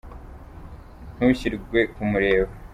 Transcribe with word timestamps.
Ntushirwe 1.15 1.79
kumureba. 1.93 2.51